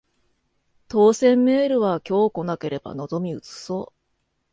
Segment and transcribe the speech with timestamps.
[0.87, 3.93] 当せんメールは今日来なければ望み薄そう